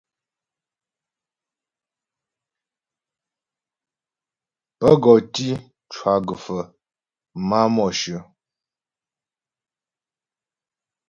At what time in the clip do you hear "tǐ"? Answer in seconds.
5.33-5.47